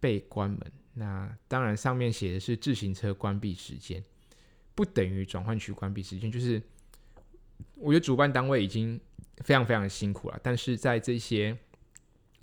[0.00, 0.60] 被关门。
[0.94, 4.02] 那当然上面写的是自行车关闭时间，
[4.74, 6.30] 不等于转换区关闭时间。
[6.30, 6.60] 就是
[7.76, 9.00] 我觉得主办单位已经
[9.38, 11.56] 非常非常辛苦了，但是在这些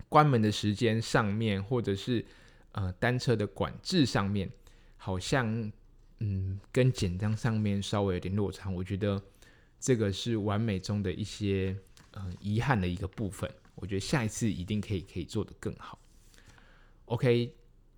[0.08, 2.26] 关门的时间上面，或者是
[2.72, 4.50] 呃单车的管制上面，
[4.96, 5.72] 好像
[6.20, 8.70] 嗯跟简章上面稍微有点落差。
[8.70, 9.22] 我觉得
[9.80, 11.76] 这个是完美中的一些
[12.12, 13.52] 呃遗憾的一个部分。
[13.76, 16.00] 我觉得下一次一定可以可以做得更好。
[17.06, 17.54] OK。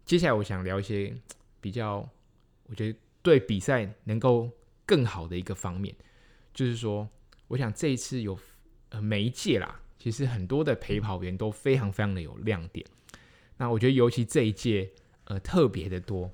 [0.09, 1.15] 接下来我想聊一些
[1.61, 1.97] 比较，
[2.65, 4.49] 我觉得对比赛能够
[4.83, 5.95] 更好的一个方面，
[6.51, 7.07] 就是说，
[7.47, 8.35] 我想这一次有
[8.89, 12.83] 呃每一届啦，其实很多的陪跑员都非常非常的有亮点。
[13.57, 14.89] 那我觉得尤其这一届
[15.25, 16.31] 呃特别的多，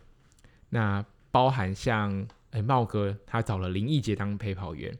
[0.69, 4.97] 那包含像哎茂哥他找了林义杰当陪跑员，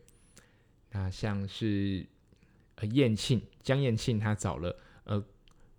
[0.92, 2.06] 那像是
[2.76, 5.24] 呃燕庆江燕庆他找了呃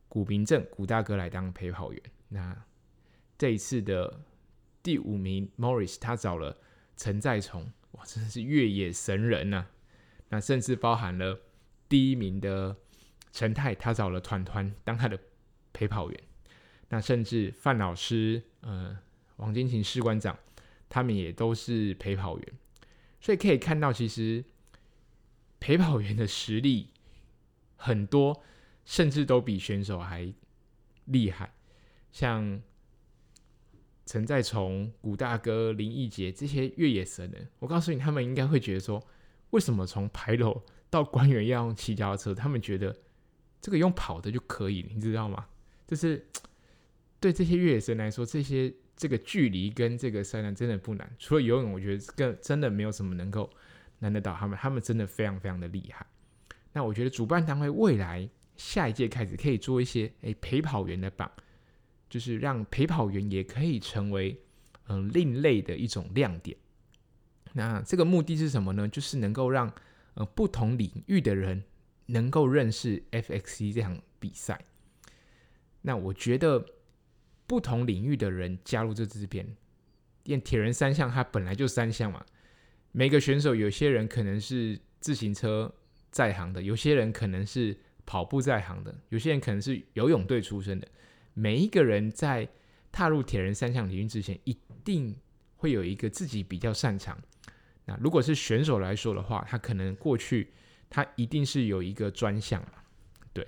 [0.09, 2.56] 古明正古大哥来当陪跑员，那。
[3.38, 4.20] 这一次的
[4.83, 6.57] 第五名 Morris，他找了
[6.96, 9.70] 陈在崇，哇，真的是越野神人呐、啊！
[10.31, 11.38] 那甚至包含了
[11.88, 12.75] 第一名的
[13.33, 15.18] 陈泰，他找了团团当他的
[15.75, 16.20] 陪跑员。
[16.88, 18.96] 那甚至范老师、呃，
[19.37, 20.38] 王金琴士官长，
[20.88, 22.53] 他们也都是陪跑员。
[23.20, 24.44] 所以可以看到，其实
[25.61, 26.88] 陪跑员的实力
[27.77, 28.42] 很多，
[28.87, 30.33] 甚至都比选手还
[31.05, 31.53] 厉害，
[32.11, 32.62] 像。
[34.07, 39.05] 陈在崇、古大哥、林奕杰这些越野神人，我告诉你，他们应该会觉得说，
[39.51, 42.33] 为什么从牌楼到官员要用骑脚踏车？
[42.33, 42.97] 他们觉得
[43.61, 45.47] 这个用跑的就可以，你知道吗？
[45.88, 46.25] 就是
[47.19, 51.16] 对这些越野神来说，这些这个距离跟这个山难真的不难。
[51.19, 53.51] 除了游泳，我觉得更真的没有什么能够
[53.99, 54.57] 难得倒他们。
[54.57, 56.07] 他们真的非常非常的厉害。
[56.73, 61.29] 那我觉得主办单位未来下一届开始可以做一些诶陪跑员的榜。
[62.09, 64.40] 就是让陪跑员也可以成为
[64.88, 66.57] 嗯、另类的一种亮点。
[67.55, 68.87] 那这个目的是什么呢？
[68.87, 69.73] 就是能够让
[70.14, 71.64] 呃不同领域的人
[72.07, 74.64] 能够认识 FXC 这场比赛。
[75.83, 76.64] 那我觉得
[77.47, 79.57] 不同领域的人加入这支片，
[80.23, 82.25] 因为铁人三项它本来就三项嘛。
[82.92, 85.75] 每个选手，有些人可能是自行车
[86.11, 90.87] 在行的，有些人可能是跑步在行的，有些人可能是游泳队出身的。
[91.38, 92.49] 每一个人在
[92.90, 95.14] 踏入铁人三项领域之前，一定
[95.57, 97.18] 会有一个自己比较擅长。
[97.85, 100.51] 那如果是选手来说的话，他可能过去
[100.88, 102.64] 他一定是有一个专项，
[103.35, 103.46] 对。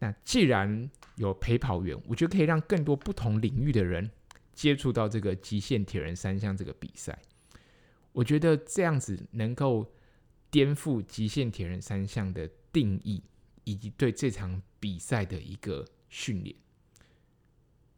[0.00, 4.10] 那既然有陪跑员，我觉得可以让更多不同领域的人
[4.52, 7.16] 接触到这个极限铁人三项这个比赛。
[8.10, 9.94] 我觉得这样子能够
[10.50, 13.22] 颠覆极限铁人三项的定义，
[13.62, 16.54] 以及对这场比赛的一个训练。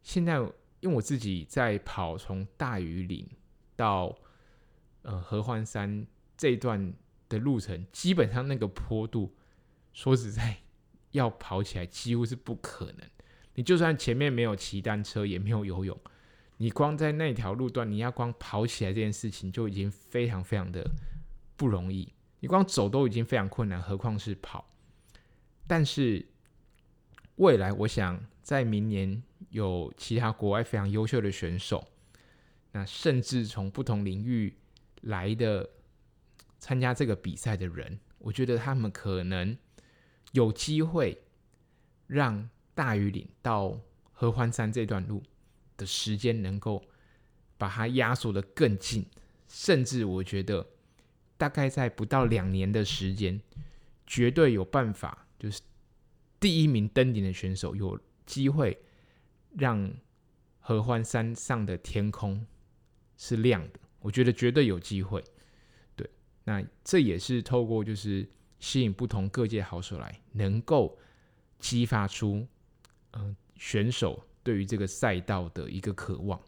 [0.07, 0.35] 现在，
[0.79, 3.29] 因为我自己在跑从大禹岭
[3.75, 4.17] 到
[5.03, 6.95] 呃合欢山这一段
[7.29, 9.35] 的路程，基本上那个坡度，
[9.93, 10.59] 说实在，
[11.11, 12.99] 要跑起来几乎是不可能。
[13.57, 16.01] 你就算前面没有骑单车，也没有游泳，
[16.59, 20.89] 你光在那条路段，你要光跑起来这件事情就已经非常非常的
[21.57, 22.13] 不容易。
[22.39, 24.71] 你光走都已经非常困难，何况是跑？
[25.67, 26.25] 但是
[27.37, 29.23] 未来，我想在明年。
[29.51, 31.87] 有其他国外非常优秀的选手，
[32.73, 34.55] 那甚至从不同领域
[35.03, 35.71] 来的
[36.59, 39.57] 参加这个比赛的人，我觉得他们可能
[40.33, 41.23] 有机会
[42.07, 43.79] 让大禹岭到
[44.11, 45.23] 合欢山这段路
[45.77, 46.83] 的时间能够
[47.57, 49.07] 把它压缩得更近，
[49.49, 50.67] 甚至我觉得
[51.39, 53.41] 大概在不到两年的时间，
[54.07, 55.63] 绝对有办法，就是
[56.41, 58.79] 第一名登顶的选手有机会。
[59.59, 59.91] 让
[60.61, 62.47] 合欢山上的天空
[63.17, 65.25] 是亮的，我觉得绝对有机会。
[65.95, 66.07] 对，
[66.45, 68.29] 那这也是透过就是
[68.61, 70.99] 吸引不同各界好手来，能够
[71.59, 72.47] 激发出
[73.13, 76.39] 嗯、选手对于这个赛道的一个渴望。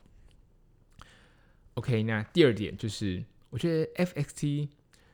[1.73, 4.69] OK，那第二点就是，我觉得 FXT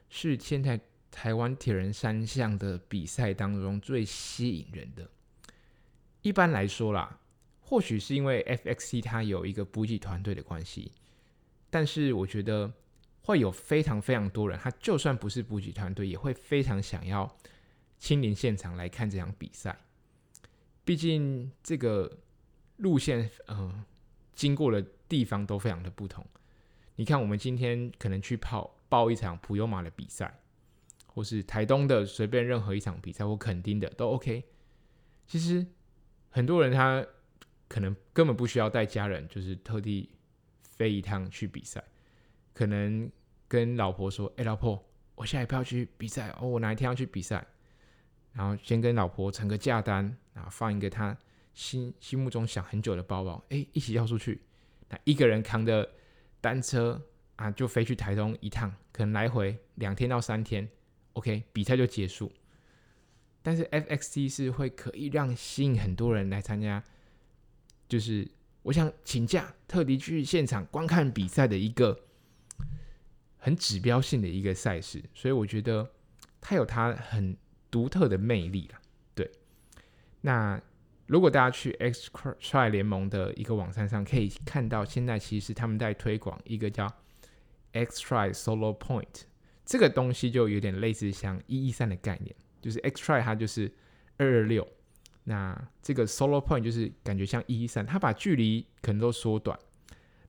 [0.09, 0.81] 是现在
[1.15, 5.09] 台湾铁人三项的比赛当中最吸引人的。
[6.23, 7.21] 一般来说啦。
[7.67, 10.93] 或许是因为 FXC 它有一个补给团队的关系，
[11.71, 12.71] 但是我觉得
[13.23, 17.35] 会有非常非常多人，他就算不是补给团队，也会非常想要
[17.99, 19.75] 亲临现场来看这场比赛。
[20.85, 22.19] 毕竟这个
[22.77, 23.85] 路线，嗯、呃，
[24.35, 26.25] 经过的地方都非常的不同。
[26.97, 30.39] 你看，我们今天可能去跑报一场普悠玛的比赛，
[31.15, 34.45] 或是台东的随便任何一场比赛，我肯定的都 OK。
[35.27, 35.65] 其实
[36.29, 37.07] 很多人他
[37.69, 40.11] 可能根本不需要带家人，就是特地
[40.61, 41.83] 飞一趟去比赛，
[42.53, 43.11] 可能
[43.47, 44.85] 跟老婆说：“哎，老婆，
[45.15, 47.47] 我下一票去比赛哦，我哪一天要去比赛？”
[48.35, 51.17] 然后先跟老婆成个价单，然后放一个他
[51.55, 54.43] 心心目中想很久的包包，哎，一起要出去。
[54.89, 55.89] 那一个人扛着
[56.41, 57.01] 单车
[57.37, 60.69] 啊，就飞去台东一趟，可能来回两天到三天
[61.15, 62.31] ，OK，比赛就结束。
[63.43, 66.83] 但是 FXT 是会可以让吸引很多人来参加，
[67.89, 68.27] 就是
[68.63, 72.07] 我想请假特地去现场观看比赛的一个
[73.37, 75.93] 很指标性的一个赛事，所以我觉得
[76.41, 77.37] 它有它很
[77.71, 78.81] 独特的魅力啦。
[79.15, 79.31] 对，
[80.23, 80.59] 那
[81.07, 86.91] 如果大家去 X-Tri 联盟的一个网站上，可以看到现在其实他们在推广一个叫
[87.73, 89.25] x try Solo Point
[89.65, 92.35] 这个东西，就有点类似像一一三的概念。
[92.61, 93.71] 就是 X try 它就是
[94.17, 94.67] 二二六，
[95.25, 99.59] 那这个 Solo Point 就是感觉像一一三，它把距离可能都缩短。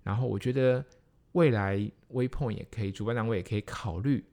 [0.03, 0.86] 然后我觉得
[1.31, 1.77] 未来
[2.11, 4.23] Waypoint 也可以，主办单位也可以考虑，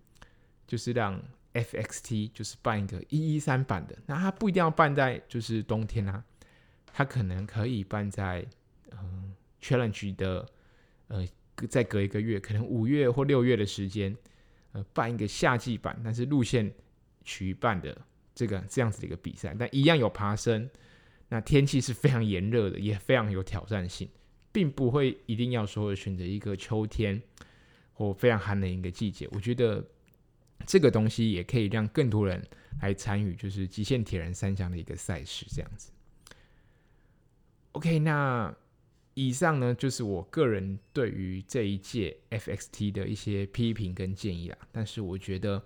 [0.67, 1.23] 就是让
[1.55, 3.97] FXT 就是办一个一一三版的。
[4.07, 6.25] 那它不一定要办在就是冬天啊，
[6.93, 8.45] 它可能可以办在
[8.91, 10.49] 嗯、Challenge 的
[11.09, 11.27] 呃
[11.69, 14.17] 再隔一个月，可能五月或六月的时间，
[14.73, 16.73] 呃办一个夏季版，但是路线。
[17.25, 17.97] 举办的
[18.35, 20.69] 这个这样子的一个比赛，但一样有爬升。
[21.29, 24.09] 那天气是非常炎热的，也非常有挑战性，
[24.51, 27.23] 并不会一定要说选择一个秋天
[27.93, 29.29] 或非常寒冷一个季节。
[29.31, 29.87] 我觉得
[30.67, 32.45] 这个东西也可以让更多人
[32.81, 35.93] 来参与，就是极限铁人三项的一个赛事这样子。
[37.71, 38.53] OK，那
[39.15, 44.59] 以上呢就是我个人对于这一届 FXT 的一些批评跟建议啦。
[44.71, 45.63] 但是我觉得。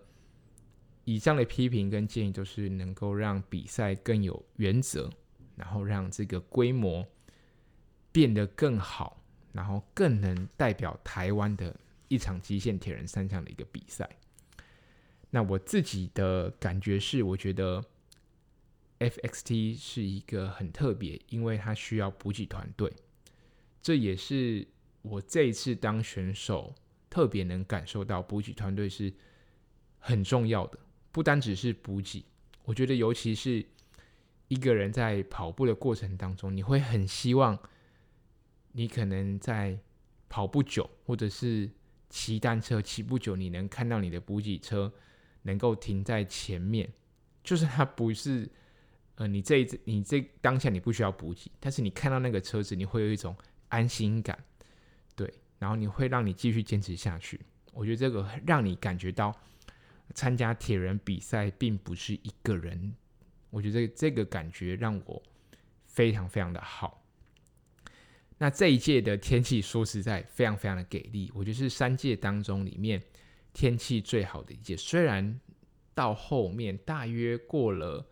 [1.08, 5.08] 以上的批评跟建议都是能够让比赛更有原则，
[5.54, 7.06] 然后让这个规模
[8.10, 9.22] 变得更好，
[9.52, 11.78] 然后更能代表台湾的
[12.08, 14.18] 一场极限铁人三项的一个比赛。
[15.30, 17.84] 那我自己的感觉是，我觉得
[18.98, 22.92] FXT 是一个很特别，因为它需要补给团队，
[23.86, 24.66] 这也是
[25.02, 26.74] 我这一次当选手
[27.08, 29.14] 特别能感受到补给团队是
[30.00, 30.78] 很重要的。
[31.12, 32.24] 不单只是补给，
[32.64, 33.64] 我觉得尤其是
[34.48, 37.56] 一个人在跑步的过程当中，你会很希望
[38.72, 39.78] 你可能在
[40.28, 41.70] 跑不久，或者是
[42.10, 44.92] 骑单车骑不久，你能看到你的补给车
[45.42, 46.92] 能够停在前面，
[47.44, 48.50] 就是它不是
[49.14, 53.36] 呃，你这一次你这当下你不需要补给，但是你看到那个车子，你会有一种
[53.68, 54.38] 安心感，
[55.14, 57.40] 对，然后你会让你继续坚持下去。
[57.72, 59.34] 我觉得这个让你感觉到。
[60.14, 62.94] 参加铁人比赛并不是一个人，
[63.50, 65.20] 我觉得这个感觉让我
[65.84, 67.04] 非常非常的好。
[68.38, 73.02] 那这一届的天气说实在非常非常的给力，我觉得是三届当中里面
[73.52, 74.76] 天气最好的一届。
[74.76, 75.40] 虽然
[75.92, 78.06] 到后面大约过了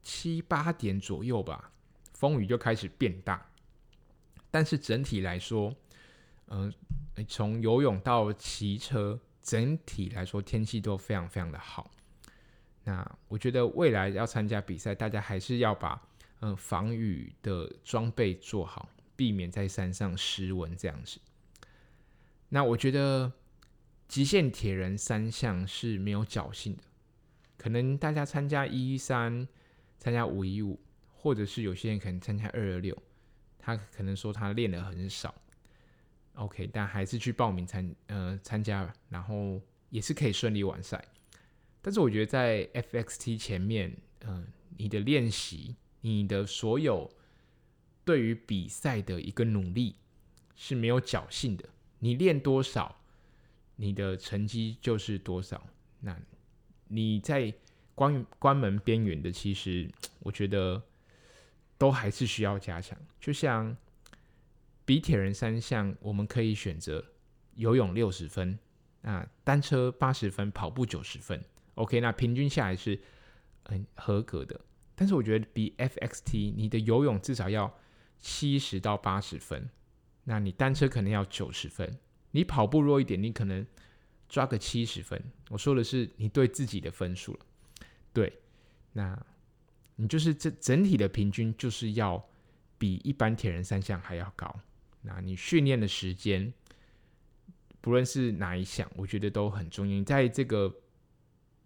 [0.00, 1.72] 七八点左右吧，
[2.14, 3.50] 风雨就开始变大，
[4.52, 5.74] 但是整体来说，
[6.46, 6.72] 嗯、
[7.26, 9.18] 从游泳到骑车。
[9.44, 11.90] 整体来说，天气都非常非常的好。
[12.84, 16.00] 那我觉得未来要参加比赛，大家还是要把
[16.42, 21.18] 嗯防雨的装备做好，避免在山上失温这样子。
[22.50, 23.32] 那我觉得
[24.06, 26.84] 极限铁人三项是没有侥幸的，
[27.58, 29.48] 可能大家参加一一三、
[29.98, 30.78] 参加五一五，
[31.12, 32.96] 或者是有些人可能参加二二六，
[33.62, 35.34] 他可能说他练的很少。
[36.34, 39.60] OK，但还是去报名参呃参加，然后
[39.90, 41.02] 也是可以顺利完赛。
[41.80, 44.46] 但是我觉得在 FXT 前面，嗯、
[44.76, 47.10] 你的练习，你的所有
[48.04, 49.94] 对于比赛的一个努力
[50.54, 51.68] 是没有侥幸的。
[51.98, 53.00] 你练多少，
[53.76, 55.66] 你的成绩就是多少。
[56.00, 56.18] 那
[56.88, 57.52] 你在
[57.94, 59.90] 关关门边缘的，其实
[60.20, 60.82] 我觉得
[61.82, 62.96] 都还是需要加强。
[63.20, 63.76] 就像。
[64.84, 67.02] 比铁人三项，我们可以选择
[67.54, 68.58] 游泳六十分，
[69.02, 71.40] 啊，单车八十分，跑步九十分。
[71.76, 73.00] OK，那平均下来是
[73.64, 74.60] 很合格的。
[74.96, 77.72] 但是我觉得比 FXT，你的游泳至少要
[78.18, 79.70] 七十到八十分，
[80.24, 81.96] 那你单车可能要九十分，
[82.32, 83.64] 你跑步弱一点，你可能
[84.28, 85.22] 抓个七十分。
[85.48, 87.40] 我说的是你对自己的分数了。
[88.12, 88.40] 对，
[88.94, 89.16] 那
[89.96, 92.28] 你就是这整体的平均就是要
[92.78, 94.60] 比一般铁人三项还要高。
[95.02, 96.52] 那你训练的时间，
[97.80, 99.92] 不论是哪一项，我觉得都很重要。
[99.94, 100.74] 你在这个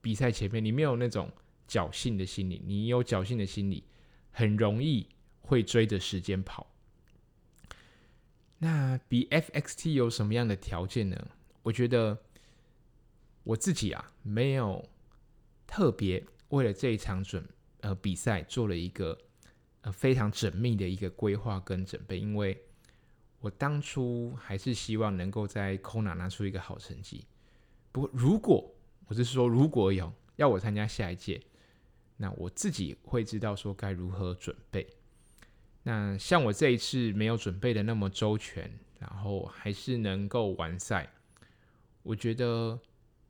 [0.00, 1.30] 比赛前面，你没有那种
[1.68, 3.84] 侥幸的心理，你有侥幸的心理，
[4.30, 5.08] 很容易
[5.42, 6.66] 会追着时间跑。
[8.58, 11.28] 那比 FXT 有什么样的条件呢？
[11.62, 12.18] 我觉得
[13.42, 14.88] 我自己啊，没有
[15.66, 17.46] 特别为了这一场准
[17.86, 19.16] 呃比赛做了一个
[19.82, 22.60] 呃非常缜密的一个规划跟准备，因为
[23.38, 27.24] 我当初还是希望能够在 Kona 拿出一个好成绩。
[27.92, 28.74] 不过，如果
[29.06, 31.40] 我是说如果有要我参加下一届，
[32.16, 34.84] 那我自己会知道说该如何准备。
[35.84, 38.68] 那像我这一次没有准备的那么周全，
[38.98, 41.08] 然后还是能够完赛，
[42.02, 42.76] 我觉得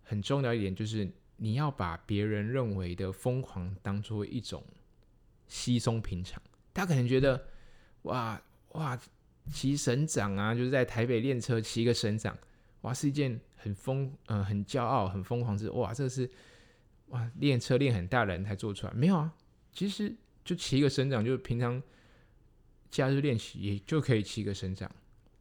[0.02, 1.06] 很重要一点就是
[1.36, 4.64] 你要把别人认为的疯狂当做一种
[5.46, 6.42] 稀松平常。
[6.74, 7.48] 他可能觉得
[8.02, 8.40] 哇
[8.72, 8.98] 哇
[9.52, 12.36] 骑省长啊，就是在台北练车骑一个省长，
[12.82, 16.30] 哇是一件很疯、呃、很骄傲很疯狂之哇这是。
[17.10, 19.32] 哇，练车练很大的人才做出来，没有啊？
[19.72, 20.12] 其实
[20.44, 21.80] 就骑一个省长，就平常
[22.90, 24.90] 假日练习也就可以骑一个省长。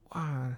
[0.09, 0.55] 哇，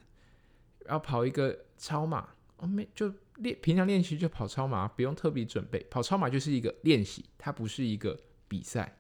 [0.90, 2.28] 要跑一个超马，
[2.58, 5.80] 哦没，就练平常练习就跑超马，不用特别准备。
[5.90, 9.00] 跑超马就是一个练习，它不是一个比赛。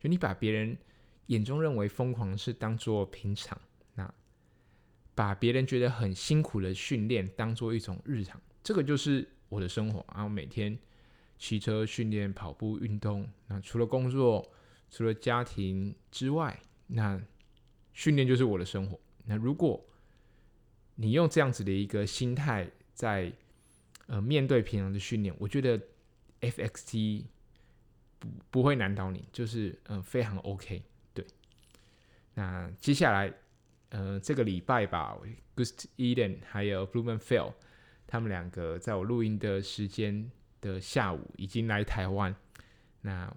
[0.00, 0.76] 就你把别人
[1.26, 3.60] 眼中认为疯狂是当做平常，
[3.94, 4.12] 那
[5.14, 10.04] 把别人觉得很辛苦的训练当做一种日常，这个就是我的生活。
[10.14, 10.78] 然后每天。
[11.38, 14.48] 骑车训练、跑步运动，那除了工作、
[14.88, 16.56] 除了家庭之外，
[16.86, 17.20] 那
[17.92, 18.96] 训练就是我的生活。
[19.24, 19.84] 那如果
[20.94, 23.32] 你用这样子的一个心态在
[24.12, 25.80] 呃面对平常的训练，我觉得
[26.42, 27.24] FXT
[28.18, 30.82] 不不会难倒你，就是嗯、呃、非常 OK。
[31.14, 31.24] 对，
[32.34, 33.32] 那接下来
[33.88, 35.16] 呃这个礼拜吧
[35.56, 37.54] ，Gust Eden 还有 Blumenfeld
[38.06, 42.36] 他们两个在我录音的时间的下午已经来台湾，
[43.00, 43.34] 那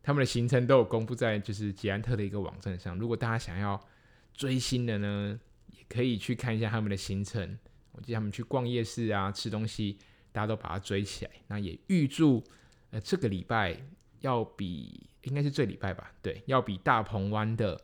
[0.00, 2.96] 他们的行程都有公布在就是捷安特的一个网站上。
[2.96, 3.84] 如果大家想要
[4.32, 5.40] 追星的呢，
[5.72, 7.58] 也可以去看一下他们的行程。
[7.94, 9.98] 我记得他们去逛夜市啊，吃东西，
[10.30, 11.30] 大家都把它追起来。
[11.48, 12.44] 那也预祝
[12.90, 13.76] 呃这个礼拜
[14.20, 17.80] 要比应该是这礼拜吧，对，要比大鹏湾的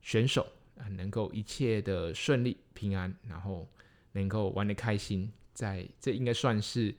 [0.00, 0.46] 选手
[0.76, 3.68] 啊能够一切的顺利平安，然后
[4.12, 5.32] 能够玩得开心。
[5.54, 6.94] 在这应该算是。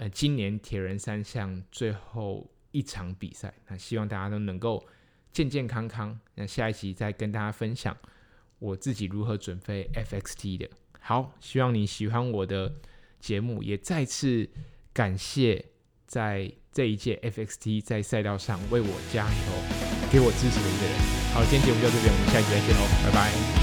[0.00, 4.86] 呃，今年铁人三项最后一场比赛，那希望大家都能够
[5.32, 6.16] 健健康康。
[6.36, 7.96] 那下一集再跟大家分享
[8.60, 10.70] 我自己如何准备 FXT 的。
[11.00, 12.74] 好，希望你喜欢我的
[13.20, 14.48] 节目，也再次
[14.92, 15.64] 感谢
[16.06, 20.94] 在这一届 FXT 在赛道上为我加油、给我支持的一个人。
[21.34, 23.57] 好，今天节目就到这边，我们下期再见喽，拜拜。